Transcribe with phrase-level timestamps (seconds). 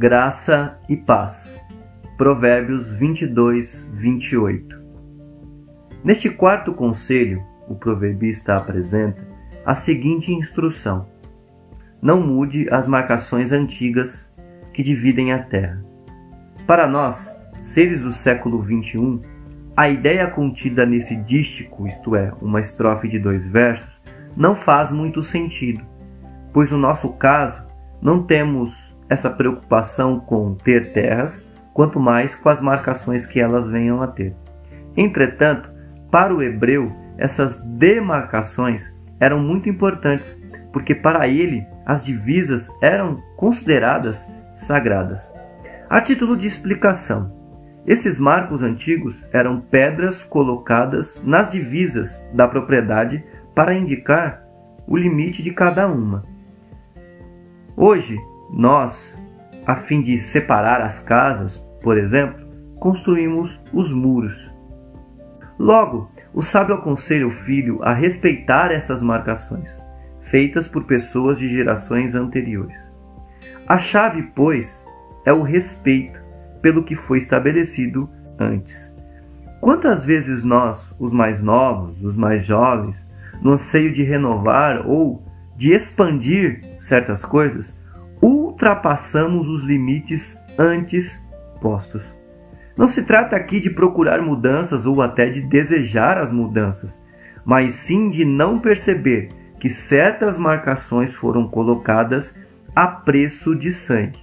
[0.00, 1.62] graça e paz.
[2.16, 4.80] Provérbios 22, 28.
[6.02, 9.22] Neste quarto conselho, o proverbista apresenta
[9.62, 11.06] a seguinte instrução:
[12.00, 14.26] Não mude as marcações antigas
[14.72, 15.84] que dividem a terra.
[16.66, 19.20] Para nós, seres do século XXI,
[19.76, 24.00] a ideia contida nesse dístico, isto é, uma estrofe de dois versos,
[24.34, 25.84] não faz muito sentido,
[26.54, 27.66] pois no nosso caso
[28.00, 34.00] não temos essa preocupação com ter terras, quanto mais com as marcações que elas venham
[34.00, 34.34] a ter.
[34.96, 35.68] Entretanto,
[36.10, 40.38] para o hebreu, essas demarcações eram muito importantes,
[40.72, 45.32] porque para ele as divisas eram consideradas sagradas.
[45.88, 47.32] A título de explicação,
[47.86, 53.24] esses marcos antigos eram pedras colocadas nas divisas da propriedade
[53.54, 54.44] para indicar
[54.86, 56.24] o limite de cada uma.
[57.76, 58.16] Hoje,
[58.52, 59.18] nós,
[59.66, 62.46] a fim de separar as casas, por exemplo,
[62.78, 64.52] construímos os muros.
[65.58, 69.82] Logo, o sábio aconselha o filho a respeitar essas marcações,
[70.20, 72.76] feitas por pessoas de gerações anteriores.
[73.66, 74.84] A chave, pois,
[75.24, 76.20] é o respeito
[76.62, 78.94] pelo que foi estabelecido antes.
[79.60, 82.96] Quantas vezes nós, os mais novos, os mais jovens,
[83.42, 85.22] no anseio de renovar ou
[85.56, 87.78] de expandir certas coisas,
[88.60, 91.24] ultrapassamos os limites antes
[91.62, 92.14] postos.
[92.76, 97.00] Não se trata aqui de procurar mudanças ou até de desejar as mudanças,
[97.42, 102.38] mas sim de não perceber que certas marcações foram colocadas
[102.76, 104.20] a preço de sangue.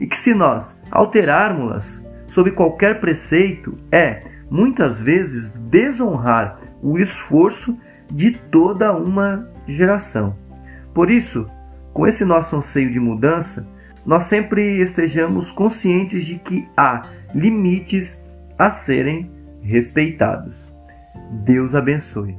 [0.00, 7.78] E que se nós alterarmos-las sob qualquer preceito, é, muitas vezes, desonrar o esforço
[8.10, 10.36] de toda uma geração.
[10.94, 11.46] Por isso,
[11.92, 13.73] com esse nosso anseio de mudança,
[14.06, 17.02] nós sempre estejamos conscientes de que há
[17.34, 18.22] limites
[18.58, 19.30] a serem
[19.62, 20.56] respeitados.
[21.44, 22.36] Deus abençoe.